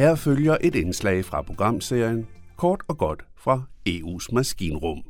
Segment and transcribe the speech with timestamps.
[0.00, 2.26] Her følger et indslag fra programserien
[2.56, 5.02] Kort og godt fra EU's maskinrum.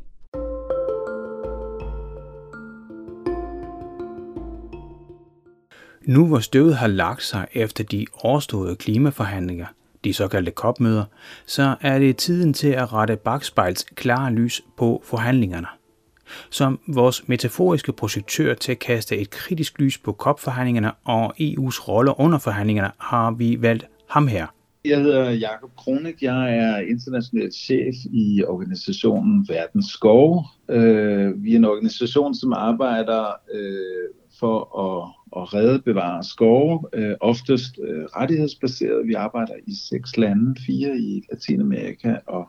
[6.07, 9.67] Nu hvor støvet har lagt sig efter de overståede klimaforhandlinger,
[10.05, 11.05] de såkaldte COP-møder,
[11.47, 15.67] så er det tiden til at rette bagspejls klare lys på forhandlingerne.
[16.51, 22.21] Som vores metaforiske projektør til at kaste et kritisk lys på COP-forhandlingerne og EU's rolle
[22.21, 24.47] under forhandlingerne, har vi valgt ham her.
[24.85, 26.23] Jeg hedder Jakob Kronik.
[26.23, 30.45] Jeg er international chef i organisationen Verdens Skov.
[30.69, 34.09] Øh, vi er en organisation, som arbejder øh,
[34.39, 35.13] for at,
[35.43, 39.07] at redde, bevare skove, øh, oftest øh, rettighedsbaseret.
[39.07, 42.49] Vi arbejder i seks lande, fire i Latinamerika og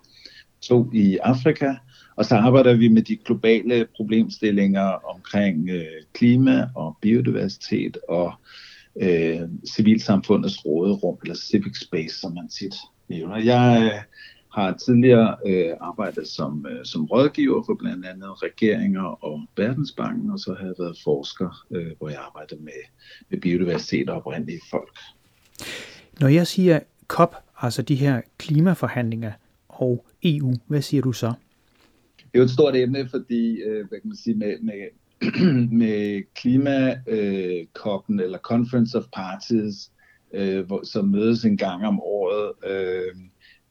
[0.62, 1.74] to i Afrika.
[2.16, 8.71] Og så arbejder vi med de globale problemstillinger omkring øh, klima og biodiversitet og øh,
[9.76, 12.76] civilsamfundets råderum, eller civic space, som man tit
[13.10, 13.38] nævner.
[13.38, 14.02] Jeg øh,
[14.54, 20.40] har tidligere øh, arbejdet som, øh, som rådgiver for blandt andet regeringer og Verdensbanken, og
[20.40, 22.82] så har jeg været forsker, øh, hvor jeg arbejder med,
[23.30, 24.98] med biodiversitet og oprindelige folk.
[26.20, 29.32] Når jeg siger COP, altså de her klimaforhandlinger
[29.70, 31.34] og EU, hvad siger du så?
[32.18, 34.88] Det er jo et stort emne, fordi øh, hvad kan man sige, med, med,
[35.82, 39.92] med klimakoppen øh, eller Conference of Parties,
[40.34, 43.16] øh, hvor, som mødes en gang om året, øh,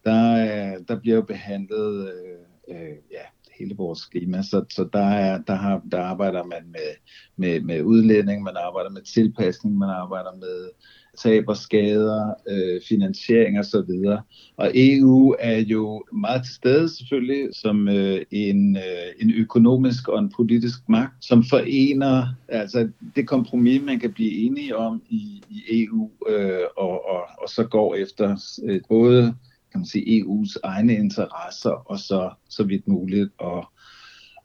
[0.05, 3.25] der, der bliver jo behandlet øh, øh, ja,
[3.59, 6.91] hele vores klima, så, så der, er, der, har, der arbejder man med,
[7.37, 10.71] med, med udlænding, man arbejder med tilpasning, man arbejder med
[11.19, 14.23] tab og skader, øh, finansiering og så videre.
[14.57, 18.83] Og EU er jo meget til stede selvfølgelig som øh, en, øh,
[19.21, 24.77] en økonomisk og en politisk magt, som forener altså det kompromis, man kan blive enige
[24.77, 29.35] om i, i EU, øh, og, og, og så går efter øh, både
[29.73, 33.67] kan man sige, EU's egne interesser, og så, så vidt muligt at,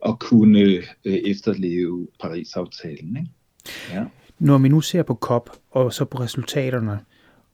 [0.06, 0.60] at kunne
[1.06, 3.18] øh, efterleve Paris-aftalen.
[3.18, 3.30] Ikke?
[3.92, 4.06] Ja.
[4.40, 7.00] Når vi nu ser på COP, og så på resultaterne,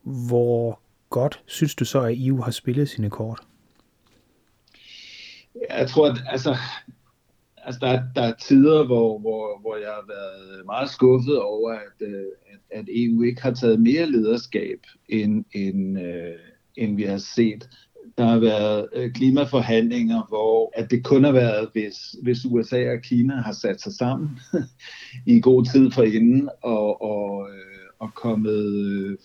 [0.03, 3.41] hvor godt synes du så, at EU har spillet sine kort?
[5.69, 6.57] Jeg tror, at altså,
[7.57, 12.07] altså der, der er tider, hvor, hvor, hvor jeg har været meget skuffet over, at,
[12.07, 16.39] øh, at, at EU ikke har taget mere lederskab, end, end, øh,
[16.75, 17.69] end vi har set.
[18.17, 23.01] Der har været øh, klimaforhandlinger, hvor at det kun har været, hvis, hvis USA og
[23.03, 24.29] Kina har sat sig sammen
[25.35, 29.17] i god tid for inden og, og, øh, og kommet øh,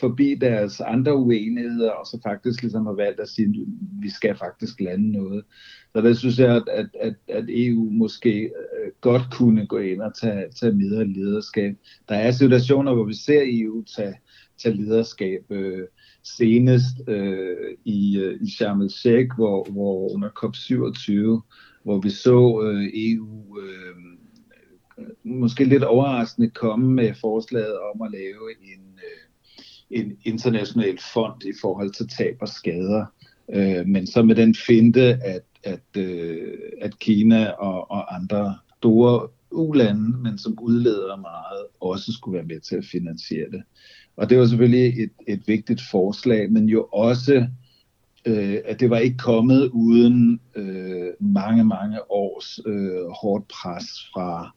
[0.00, 3.54] forbi deres andre uenigheder, og så faktisk ligesom har valgt at sige, at
[4.02, 5.44] vi skal faktisk lande noget.
[5.92, 10.00] Så der synes jeg, at, at, at, at EU måske øh, godt kunne gå ind
[10.00, 11.76] og tage, tage mere lederskab.
[12.08, 14.14] Der er situationer, hvor vi ser EU tage,
[14.58, 15.50] tage lederskab.
[15.50, 15.86] Øh,
[16.26, 21.40] senest øh, i, øh, i Sharm el-Sheikh, hvor, hvor under COP27,
[21.82, 23.96] hvor vi så øh, EU øh,
[25.24, 31.52] måske lidt overraskende komme med forslaget om at lave en, øh, en international fond i
[31.60, 33.04] forhold til tab og skader.
[33.54, 39.28] Øh, men så med den finte, at, at, øh, at Kina og, og andre store
[39.50, 43.62] ulande, men som udleder meget, også skulle være med til at finansiere det.
[44.16, 47.46] Og det var selvfølgelig et, et vigtigt forslag, men jo også,
[48.26, 54.54] øh, at det var ikke kommet uden øh, mange, mange års øh, hårdt pres fra,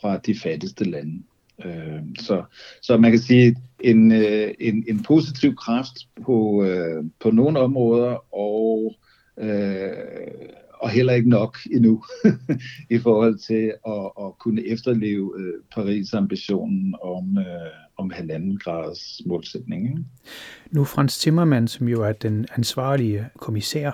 [0.00, 1.22] fra de fattigste lande.
[1.64, 2.42] Øh, så,
[2.82, 5.92] så man kan sige, en, øh, en, en positiv kraft
[6.24, 8.94] på, øh, på nogle områder, og
[9.38, 9.90] øh,
[10.80, 12.04] og heller ikke nok endnu
[12.96, 19.84] i forhold til at, at kunne efterleve øh, Paris-ambitionen om, øh, om halvanden graders målsætning.
[19.84, 20.04] Ikke?
[20.70, 23.92] Nu Frans Timmermann, som jo er den ansvarlige kommissær,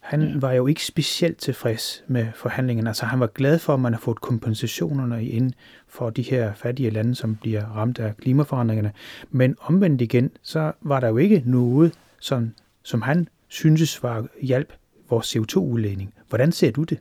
[0.00, 0.38] han ja.
[0.38, 2.90] var jo ikke specielt tilfreds med forhandlingerne.
[2.90, 5.52] Altså han var glad for, at man har fået kompensationerne ind
[5.88, 8.92] for de her fattige lande, som bliver ramt af klimaforandringerne.
[9.30, 14.72] Men omvendt igen, så var der jo ikke noget, som, som han syntes var hjælp
[15.10, 16.14] vores CO2-udledning.
[16.28, 16.98] Hvordan ser du det?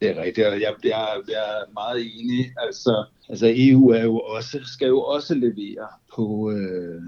[0.00, 2.52] Det er rigtigt, og jeg, jeg, jeg er meget enig.
[2.56, 7.02] Altså, altså EU er jo også, skal jo også levere på, øh,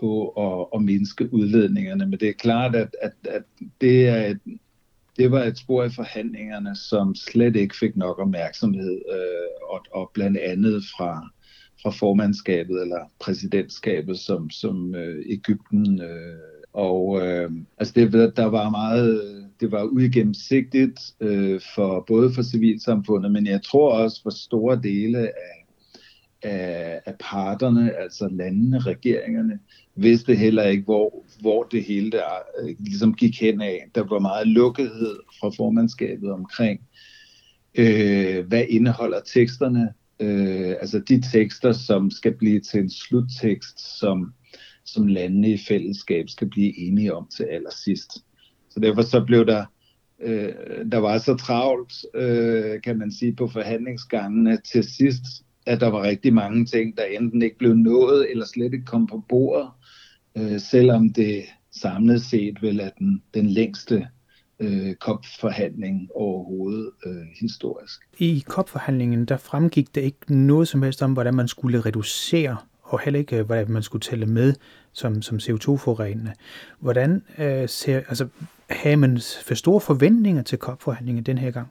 [0.00, 3.42] på at, at mindske udledningerne, men det er klart, at, at, at
[3.80, 4.40] det, er et,
[5.16, 10.10] det var et spor i forhandlingerne, som slet ikke fik nok opmærksomhed, øh, og, og
[10.14, 11.30] blandt andet fra,
[11.82, 16.38] fra formandskabet eller præsidentskabet, som, som øh, Ægypten øh,
[16.72, 23.32] og øh, altså det, der var meget, det var uigennemsigtigt øh, for både for civilsamfundet,
[23.32, 25.66] men jeg tror også for store dele af,
[26.42, 29.58] af, af parterne, altså landene, regeringerne,
[29.94, 32.24] vidste heller ikke, hvor, hvor det hele der
[32.62, 33.90] øh, ligesom gik hen af.
[33.94, 36.80] Der var meget lukkethed fra formandskabet omkring,
[37.74, 44.32] øh, hvad indeholder teksterne, øh, altså de tekster, som skal blive til en sluttekst, som,
[44.84, 48.25] som landene i fællesskab skal blive enige om til allersidst.
[48.76, 49.64] Så derfor så blev der,
[50.20, 50.52] øh,
[50.92, 55.22] der var så travlt, øh, kan man sige, på forhandlingsgangene til sidst,
[55.66, 59.06] at der var rigtig mange ting, der enten ikke blev nået, eller slet ikke kom
[59.06, 59.68] på bordet,
[60.36, 64.06] øh, selvom det samlet set vel er den, den længste
[64.60, 68.00] øh, COP-forhandling overhovedet øh, historisk.
[68.18, 73.00] I COP-forhandlingen, der fremgik der ikke noget som helst om, hvordan man skulle reducere, og
[73.00, 74.54] heller ikke, øh, hvordan man skulle tælle med
[74.92, 76.32] som, som CO2-forurenende.
[76.78, 78.28] Hvordan øh, ser, altså,
[78.70, 81.68] havde man for store forventninger til COP-forhandlingen den her gang?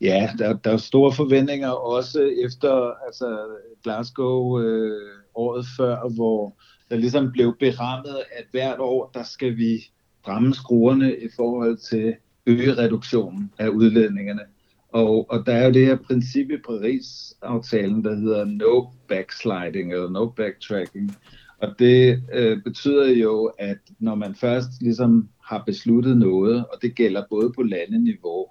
[0.00, 3.46] Ja, der, der er store forventninger også efter altså
[3.82, 6.56] Glasgow øh, året før, hvor
[6.90, 9.90] der ligesom blev berammet, at hvert år, der skal vi
[10.22, 12.14] stramme skruerne i forhold til
[12.46, 14.42] øge reduktionen af udledningerne.
[14.88, 20.10] Og, og der er jo det her princip i Paris-aftalen, der hedder no backsliding eller
[20.10, 21.16] no backtracking.
[21.58, 26.94] Og det øh, betyder jo, at når man først ligesom har besluttet noget, og det
[26.94, 28.46] gælder både på landeniveau,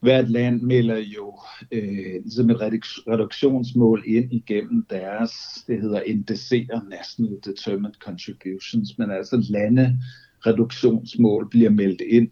[0.00, 1.38] hvert land melder jo
[1.72, 2.60] øh, ligesom et
[3.08, 5.32] reduktionsmål ind igennem deres,
[5.66, 9.98] det hedder NDC'er, National Determined Contributions, men altså lande
[10.46, 12.30] reduktionsmål bliver meldt ind.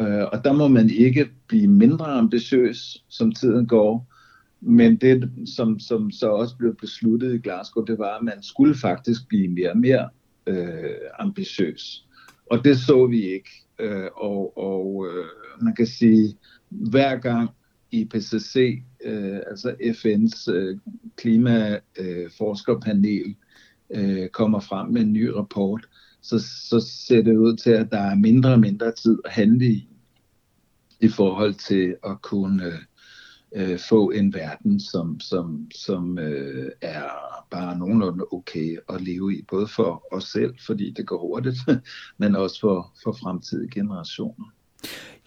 [0.00, 4.10] Øh, og der må man ikke blive mindre ambitiøs, som tiden går.
[4.60, 8.74] Men det, som, som så også blev besluttet i Glasgow, det var, at man skulle
[8.74, 10.08] faktisk blive mere og mere
[10.46, 12.06] øh, ambitiøs.
[12.50, 13.50] Og det så vi ikke.
[13.78, 15.24] Øh, og og øh,
[15.64, 16.36] man kan sige,
[16.68, 17.50] hver gang
[17.90, 20.78] IPCC, øh, altså FN's øh,
[21.16, 23.34] klimaforskerpanel,
[23.90, 25.88] øh, kommer frem med en ny rapport,
[26.24, 29.66] så, så ser det ud til, at der er mindre og mindre tid at handle
[29.66, 29.88] i,
[31.00, 32.72] i forhold til at kunne
[33.54, 37.04] øh, få en verden, som, som, som øh, er
[37.50, 41.56] bare nogenlunde okay at leve i, både for os selv, fordi det går hurtigt,
[42.18, 44.46] men også for, for fremtidige generationer.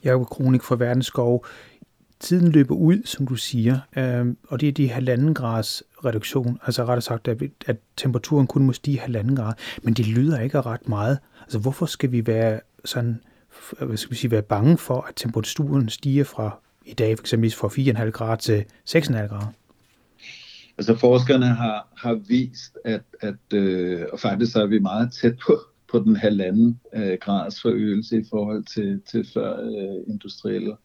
[0.04, 1.46] Jeg er jo kronik for Verdensskov
[2.20, 6.82] tiden løber ud, som du siger, øh, og det er de halvanden grads reduktion, altså
[6.82, 10.90] rettere sagt, at, at temperaturen kun må stige halvanden grad, men det lyder ikke ret
[10.90, 11.20] meget.
[11.42, 13.22] Altså hvorfor skal vi være sådan,
[13.82, 17.52] hvad skal vi sige, være bange for, at temperaturen stiger fra i dag for eksempel
[17.52, 19.54] fra 4,5 grader til 6,5 grader?
[20.78, 25.60] Altså forskerne har, har vist, at, at øh, og faktisk er vi meget tæt på,
[25.92, 30.76] på den halvanden øh, grads forøgelse i forhold til, til før øh, industrielle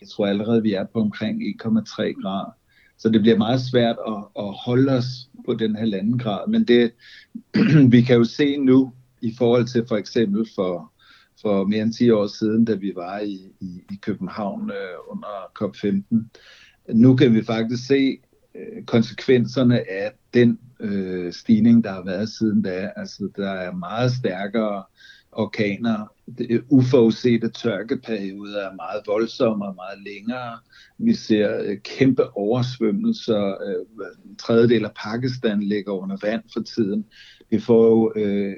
[0.00, 2.56] jeg tror allerede, vi er på omkring 1,3 grader.
[3.00, 5.06] Så det bliver meget svært at, at holde os
[5.46, 6.48] på den halvanden grad.
[6.48, 6.92] Men det,
[7.94, 8.92] vi kan jo se nu,
[9.22, 10.92] i forhold til for eksempel for,
[11.42, 15.50] for mere end 10 år siden, da vi var i, i, i København øh, under
[15.62, 16.24] COP15,
[16.94, 18.18] nu kan vi faktisk se
[18.54, 22.90] øh, konsekvenserne af den øh, stigning, der har været siden da.
[22.96, 24.82] Altså, der er meget stærkere
[25.32, 26.12] orkaner.
[26.68, 30.58] Uforudsete tørkeperioder er meget voldsomme og meget længere.
[30.98, 33.46] Vi ser øh, kæmpe oversvømmelser.
[33.46, 37.04] Øh, en tredjedel af Pakistan ligger under vand for tiden.
[37.50, 38.56] Vi får jo øh,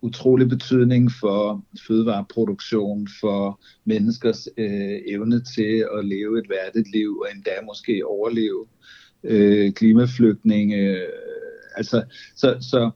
[0.00, 7.26] utrolig betydning for fødevareproduktion, for menneskers øh, evne til at leve et værdigt liv og
[7.34, 8.66] endda måske overleve
[9.24, 10.76] øh, klimaflygtninge.
[10.76, 11.08] Øh,
[11.76, 12.04] altså,
[12.36, 12.90] så, så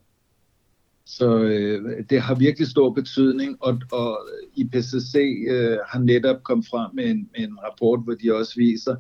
[1.05, 4.19] så øh, det har virkelig stor betydning, og, og
[4.57, 5.15] IPCC
[5.51, 8.97] øh, har netop kommet frem med en, med en rapport, hvor de også viser,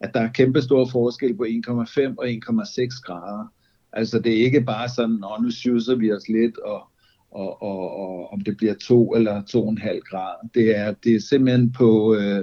[0.00, 3.52] at der er kæmpe stor forskel på 1,5 og 1,6 grader.
[3.92, 6.82] Altså det er ikke bare sådan, at nu syser vi os lidt, og,
[7.30, 10.48] og, og, og om det bliver 2 eller 2,5 grader.
[10.54, 12.42] Det er, det er simpelthen på, øh,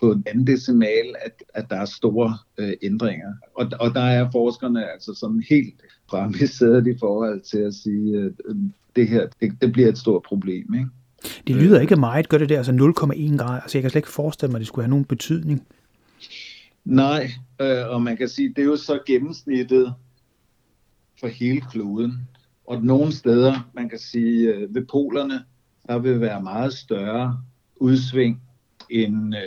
[0.00, 3.32] på en anden decimal, at, at der er store øh, ændringer.
[3.54, 5.82] Og, og der er forskerne altså sådan helt
[6.12, 8.56] fremme i sædet i forhold til at sige, at øh,
[8.96, 10.74] det her det, det bliver et stort problem.
[10.74, 10.86] Ikke?
[11.46, 13.60] Det lyder ikke meget, gør det der, altså 0,1 grad.
[13.62, 15.66] Altså jeg kan slet ikke forestille mig, at det skulle have nogen betydning.
[16.84, 19.94] Nej, øh, og man kan sige, det er jo så gennemsnittet
[21.20, 22.28] for hele kloden.
[22.66, 25.44] Og nogle steder, man kan sige, øh, ved polerne,
[25.86, 27.42] der vil være meget større
[27.76, 28.42] udsving
[28.90, 29.40] end, øh,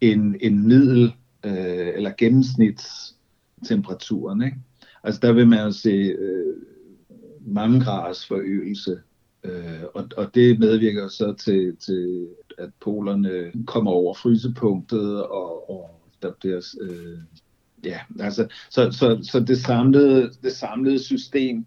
[0.00, 1.14] end, end middel
[1.44, 4.42] øh, eller gennemsnitstemperaturen.
[4.42, 4.56] Ikke?
[5.04, 6.56] Altså der vil man jo se øh,
[7.40, 9.00] mange graders forøgelse,
[9.44, 12.28] øh, og, og det medvirker så til, til,
[12.58, 17.18] at polerne kommer over frysepunktet, og, og der bliver øh,
[17.84, 21.66] ja, altså, så, så, så det, samlede, det samlede system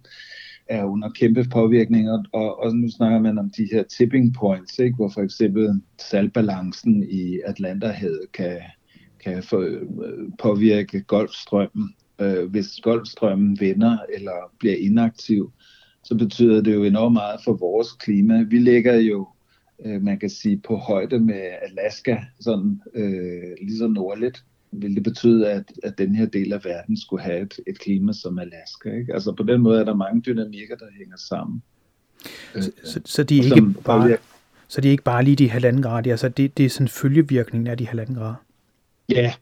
[0.67, 4.95] er under kæmpe påvirkninger, og, og nu snakker man om de her tipping points, ikke?
[4.95, 8.59] hvor for eksempel saltbalancen i Atlanterhavet kan,
[9.23, 9.87] kan få, øh,
[10.39, 11.95] påvirke golfstrømmen.
[12.19, 15.51] Øh, hvis golfstrømmen vender eller bliver inaktiv,
[16.03, 18.41] så betyder det jo enormt meget for vores klima.
[18.41, 19.27] Vi ligger jo,
[19.85, 24.43] øh, man kan sige, på højde med Alaska, sådan øh, lige så nordligt
[24.81, 28.13] vil det betyde, at, at den her del af verden skulle have et, et klima
[28.13, 28.97] som Alaska.
[28.99, 29.13] Ikke?
[29.13, 31.63] Altså på den måde er der mange dynamikker, der hænger sammen.
[32.53, 34.17] Så, så, så, de er ikke bare,
[34.67, 37.67] så de er ikke bare lige de halvanden grader, altså det, det er sådan følgevirkningen
[37.67, 38.35] af de halvanden grader?
[39.09, 39.33] Ja,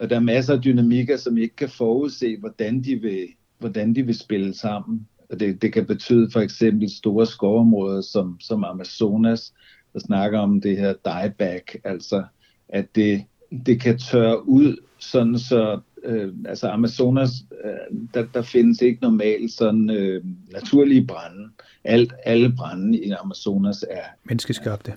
[0.00, 3.28] og der er masser af dynamikker, som ikke kan forudse, hvordan de vil,
[3.58, 5.06] hvordan de vil spille sammen.
[5.30, 9.52] Og det, det kan betyde for eksempel store skovområder som, som Amazonas,
[9.92, 12.24] der snakker om det her dieback, altså
[12.68, 13.24] at det,
[13.66, 17.30] det kan tørre ud, sådan så øh, altså Amazonas,
[17.64, 21.48] øh, der, der findes ikke normalt sådan øh, naturlige brænde.
[21.84, 24.92] Alt, alle brænde i Amazonas er menneskeskabte.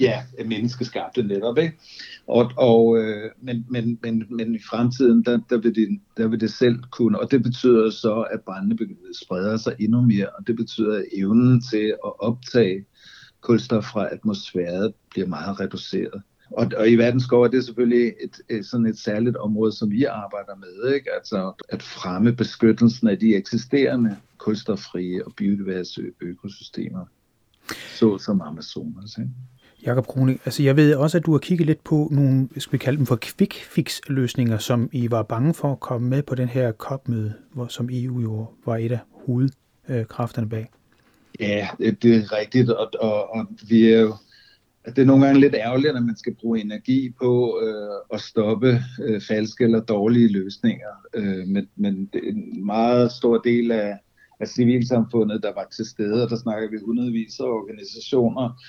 [0.00, 1.78] Ja, menneskeskabte netop, ikke?
[2.26, 6.40] Og, og, øh, men, men, men, men i fremtiden, der, der, vil det, der vil
[6.40, 8.78] det selv kunne, og det betyder så, at brændene
[9.24, 12.84] spreder sig endnu mere, og det betyder, at evnen til at optage
[13.40, 16.22] kulstof fra atmosfæren bliver meget reduceret.
[16.50, 20.04] Og, og i verdensskov er det selvfølgelig et, et, sådan et særligt område, som vi
[20.04, 21.12] arbejder med, ikke?
[21.14, 27.06] altså at fremme beskyttelsen af de eksisterende kulstoffrie og biodiverse økosystemer,
[27.98, 29.18] så som Amazonas.
[29.18, 29.30] Ikke?
[29.86, 32.78] Jakob Kroning, altså jeg ved også, at du har kigget lidt på nogle, skal vi
[32.78, 36.34] kalde dem for quick fix løsninger, som I var bange for at komme med på
[36.34, 40.70] den her COP-møde, hvor, som EU jo var et af hovedkræfterne bag.
[41.40, 44.14] Ja, det er rigtigt, og, og, og vi er jo
[44.86, 48.80] det er nogle gange lidt ærgerligt, at man skal bruge energi på øh, at stoppe
[49.02, 50.88] øh, falske eller dårlige løsninger.
[51.14, 53.98] Øh, men, men en meget stor del af,
[54.40, 58.62] af civilsamfundet, der var til stede, og der snakker vi hundredvis af organisationer,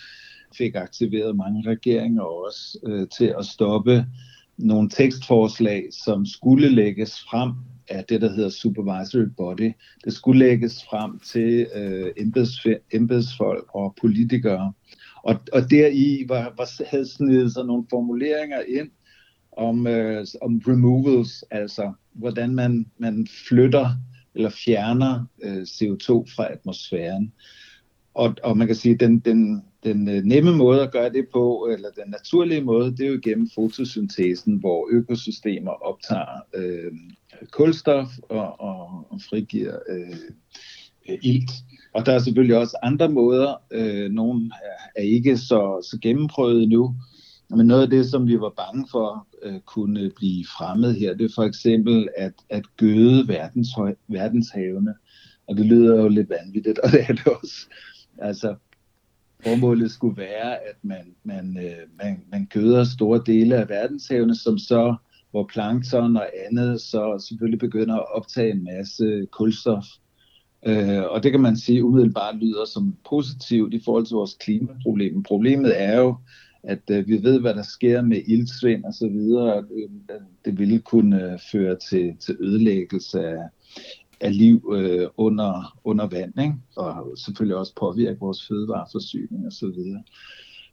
[0.58, 4.06] fik aktiveret mange regeringer også øh, til at stoppe
[4.58, 7.52] nogle tekstforslag, som skulle lægges frem
[7.90, 9.72] af det, der hedder supervisory body.
[10.06, 14.74] Det skulle lægges frem til øh, embeds, embedsfolk og politikere.
[15.24, 18.90] Og, og deri var, var, havde snedet sig nogle formuleringer ind
[19.52, 23.90] om, øh, om removals, altså hvordan man, man flytter
[24.36, 27.34] eller fjerner øh, CO2 fra atmosfæren.
[28.16, 31.28] Og, og man kan sige, at den, den, den øh, nemme måde at gøre det
[31.34, 36.92] på, eller den naturlige måde, det er jo gennem fotosyntesen, hvor økosystemer optager øh,
[37.52, 41.52] kulstof og, og, og frigiver øh, ilt.
[41.94, 43.62] Og der er selvfølgelig også andre måder.
[43.72, 46.96] Øh, nogle er, er ikke så, så gennemprøvet nu.
[47.50, 51.26] Men noget af det, som vi var bange for øh, kunne blive fremmed her, det
[51.26, 53.70] er for eksempel at, at gøde verdens,
[54.08, 54.94] verdenshavene.
[55.48, 57.68] Og det lyder jo lidt vanvittigt, og det er det også.
[58.18, 58.56] Altså,
[59.44, 64.58] formålet skulle være, at man, man, øh, man, man gøder store dele af verdenshavene, som
[64.58, 64.96] så,
[65.32, 69.86] hvor plankton og andet så selvfølgelig begynder at optage en masse kulstof.
[70.66, 75.24] Øh, og det kan man sige umiddelbart lyder som positivt i forhold til vores klimaproblem.
[75.24, 76.16] Problemet er jo,
[76.64, 79.58] at øh, vi ved, hvad der sker med ildsvind og så videre.
[79.58, 83.44] Øh, det ville kunne øh, føre til, til ødelæggelse af,
[84.22, 86.56] af liv øh, under, under vand, ikke?
[86.76, 90.04] og selvfølgelig også påvirke vores fødevareforsyning og så videre.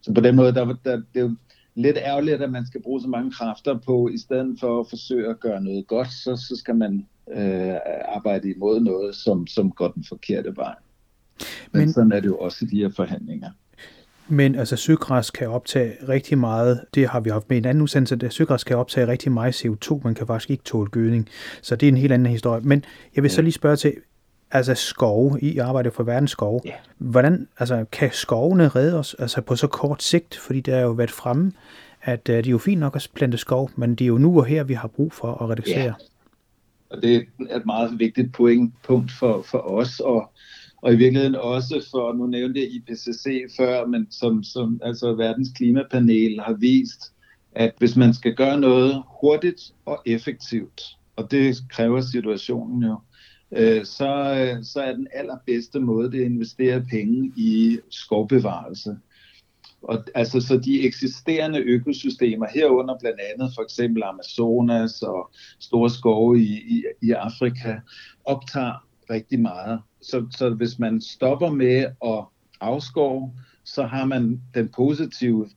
[0.01, 1.35] Så på den måde, der, der, det er jo
[1.75, 5.29] lidt ærgerligt, at man skal bruge så mange kræfter på, i stedet for at forsøge
[5.29, 7.75] at gøre noget godt, så, så skal man øh,
[8.15, 10.75] arbejde imod noget, som, som går den forkerte vej.
[11.71, 13.51] Men, Men sådan er det jo også i de her forhandlinger.
[14.33, 18.25] Men altså søgræs kan optage rigtig meget, det har vi haft med en anden udsendelse,
[18.25, 21.29] at søgræs kan optage rigtig meget CO2, man kan faktisk ikke tåle gødning.
[21.61, 22.61] Så det er en helt anden historie.
[22.61, 22.85] Men
[23.15, 23.93] jeg vil så lige spørge til,
[24.51, 26.61] altså skove, I arbejder for verdens skove.
[26.65, 26.71] Ja.
[26.97, 30.37] Hvordan, altså kan skovene redde os altså på så kort sigt?
[30.37, 31.51] Fordi der er jo været fremme,
[32.01, 34.39] at uh, det er jo fint nok at plante skov, men det er jo nu
[34.39, 35.83] og her, vi har brug for at reducere.
[35.83, 35.93] Ja.
[36.89, 37.15] Og det
[37.49, 40.31] er et meget vigtigt point, punkt for, for os, og,
[40.83, 45.49] og i virkeligheden også for, nu nævnte jeg IPCC før, men som, som altså verdens
[45.55, 47.13] klimapanel har vist,
[47.51, 50.81] at hvis man skal gøre noget hurtigt og effektivt,
[51.15, 52.99] og det kræver situationen jo,
[53.51, 58.97] øh, så, øh, så er den allerbedste måde det at investere penge i skovbevarelse.
[59.81, 66.39] Og, altså, så de eksisterende økosystemer, herunder blandt andet for eksempel Amazonas og store skove
[66.39, 67.75] i, i, i Afrika,
[68.25, 69.79] optager rigtig meget.
[70.03, 72.25] Så, så hvis man stopper med at
[72.61, 73.33] afskove,
[73.63, 75.49] så har man den positive,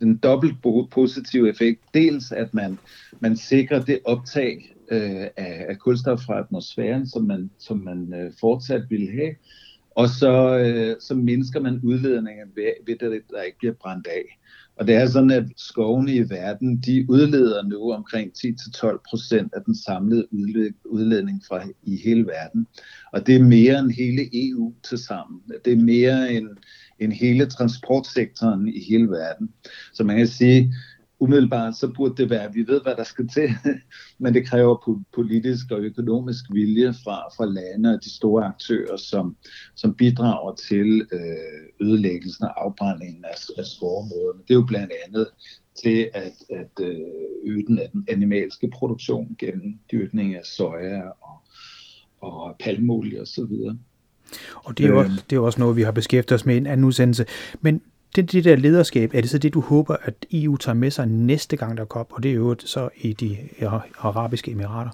[0.00, 0.54] den dobbelt
[0.90, 1.80] positive effekt.
[1.94, 2.78] Dels at man,
[3.20, 8.32] man sikrer det optag øh, af, af kulstof fra atmosfæren, som man, som man øh,
[8.40, 9.34] fortsat vil have.
[9.90, 14.38] Og så, øh, så mindsker man udledningen ved, ved, det, der ikke bliver brændt af.
[14.78, 19.62] Og det er sådan, at skovene i verden, de udleder nu omkring 10-12 procent af
[19.66, 20.26] den samlede
[20.84, 22.66] udledning fra i hele verden.
[23.12, 25.40] Og det er mere end hele EU til sammen.
[25.64, 26.48] Det er mere end,
[26.98, 29.50] end hele transportsektoren i hele verden.
[29.94, 30.74] Så man kan sige,
[31.20, 33.50] umiddelbart så burde det være, at vi ved, hvad der skal til,
[34.22, 39.36] men det kræver politisk og økonomisk vilje fra, fra lande og de store aktører, som,
[39.74, 44.40] som bidrager til øh, ødelæggelsen og afbrændingen af, af skovområderne.
[44.48, 45.26] Det er jo blandt andet
[45.82, 46.96] til at, at øh,
[47.44, 51.42] øge den, den animalske produktion gennem dyrkning af soja og,
[52.20, 53.52] og palmolie osv.
[54.54, 56.54] Og det er, jo også, det er jo også noget, vi har beskæftiget os med
[56.54, 57.26] i en anden udsendelse.
[57.60, 57.82] Men
[58.16, 61.06] det, det der lederskab, er det så det, du håber, at EU tager med sig
[61.06, 63.36] næste gang, der kommer, og det er jo så i de
[63.98, 64.90] arabiske emirater?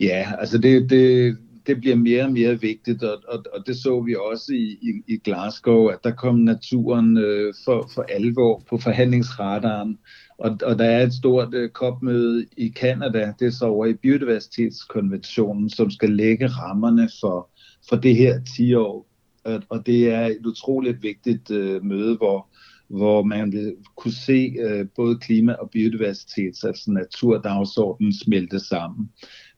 [0.00, 4.00] Ja, altså det, det, det bliver mere og mere vigtigt, og, og, og det så
[4.00, 8.78] vi også i, i, i Glasgow, at der kom naturen øh, for, for alvor på
[8.78, 9.98] forhandlingsradaren,
[10.38, 13.94] og, og der er et stort øh, kopmøde i Kanada, det er så over i
[13.94, 17.48] biodiversitetskonventionen, som skal lægge rammerne for,
[17.88, 19.06] for det her 10 år
[19.44, 22.48] og det er et utroligt vigtigt øh, møde, hvor,
[22.88, 29.10] hvor man vil kunne se øh, både klima og biodiversitet, altså naturdagsordenen smelte sammen.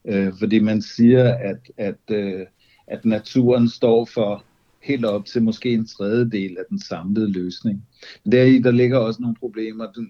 [0.07, 2.45] Øh, fordi man siger, at, at, øh,
[2.87, 4.43] at naturen står for
[4.83, 7.83] helt op til måske en tredjedel af den samlede løsning.
[8.23, 9.91] Men deri der ligger også nogle problemer.
[9.91, 10.05] Du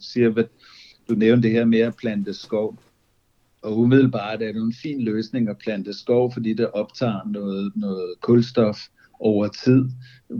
[0.00, 0.44] siger, hvad,
[1.08, 2.78] du nævnte det her med at plante skov.
[3.62, 8.14] Og umiddelbart er det en fin løsning at plante skov, fordi det optager noget, noget
[8.20, 8.78] kulstof,
[9.22, 9.84] over tid.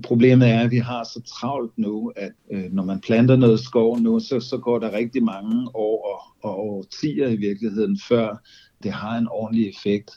[0.02, 3.98] Problemet er, at vi har så travlt nu, at øh, når man planter noget skov
[3.98, 8.36] nu, så, så går der rigtig mange år og, og årtier i virkeligheden, før
[8.82, 10.10] det har en ordentlig effekt.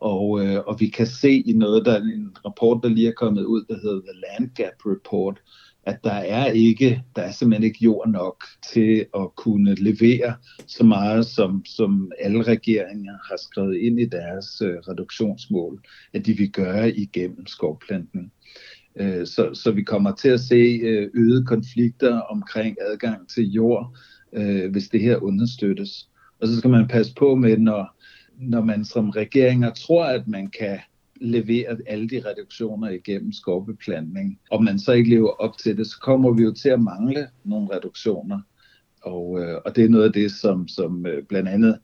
[0.00, 3.12] Og, øh, og vi kan se i noget, der er en rapport, der lige er
[3.12, 5.42] kommet ud, der hedder The Land Gap Report,
[5.86, 10.34] at der er ikke, der er simpelthen ikke jord nok til at kunne levere
[10.66, 16.32] så meget, som, som alle regeringer har skrevet ind i deres øh, reduktionsmål, at de
[16.32, 18.32] vil gøre igennem skovplantning.
[18.96, 23.96] Øh, så, så vi kommer til at se øh, øgede konflikter omkring adgang til jord,
[24.32, 26.08] øh, hvis det her understøttes.
[26.40, 27.96] Og så skal man passe på med, når,
[28.38, 30.78] når man som regeringer tror, at man kan
[31.22, 35.98] leveret alle de reduktioner igennem skovbeplantning, og man så ikke lever op til det, så
[36.00, 38.40] kommer vi jo til at mangle nogle reduktioner.
[39.02, 41.78] Og, øh, og det er noget af det, som, som øh, blandt andet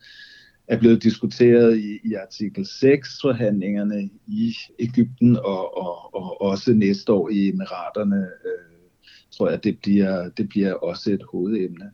[0.68, 7.28] er blevet diskuteret i, i artikel 6-forhandlingerne i Ægypten og, og, og også næste år
[7.30, 8.16] i Emiraterne.
[8.16, 8.90] Øh,
[9.30, 11.90] tror jeg, det bliver, det bliver også et hovedemne.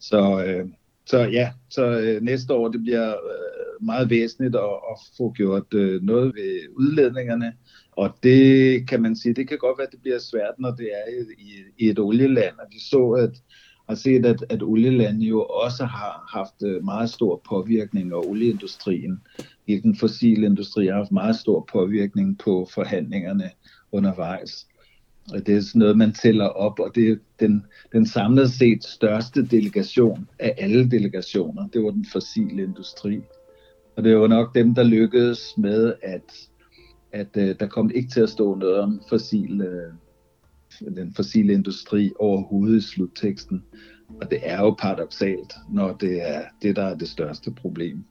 [0.00, 0.68] Så, øh,
[1.06, 5.74] så ja, så øh, næste år det bliver øh, meget væsentligt at, at få gjort
[5.74, 7.52] øh, noget ved udledningerne.
[7.92, 10.86] Og det kan man sige, det kan godt være, at det bliver svært, når det
[10.92, 12.58] er i, i, i et olieland.
[12.58, 13.42] Og vi så, at
[13.88, 19.20] har set, at, at olieland jo også har haft øh, meget stor påvirkning, og olieindustrien,
[19.68, 23.50] hele den fossile industri, har haft meget stor påvirkning på forhandlingerne
[23.92, 24.66] undervejs.
[25.32, 29.46] Det er sådan noget, man tæller op, og det er den, den samlet set største
[29.46, 31.68] delegation af alle delegationer.
[31.68, 33.20] Det var den fossile industri.
[33.96, 36.48] Og det var nok dem, der lykkedes med, at,
[37.12, 42.12] at uh, der kom ikke til at stå noget om fossil, uh, den fossile industri
[42.18, 43.62] overhovedet i slutteksten.
[44.20, 48.04] Og det er jo paradoxalt, når det er det, der er det største problem.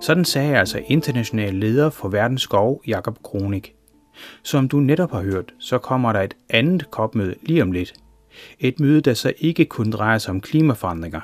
[0.00, 3.74] Sådan sagde altså international leder for Verdens Skov, Jakob Kronik.
[4.42, 7.94] Som du netop har hørt, så kommer der et andet kopmøde lige om lidt.
[8.60, 11.20] Et møde, der så ikke kun drejer sig om klimaforandringer.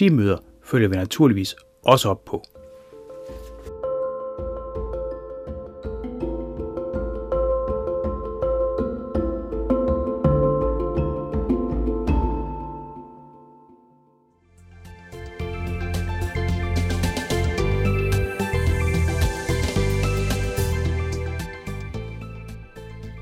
[0.00, 2.42] De møder følger vi naturligvis også op på.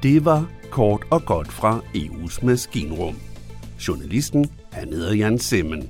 [0.03, 3.17] Det var kort og godt fra EU's maskinrum.
[3.89, 5.89] Journalisten han hedder Jan Simmen.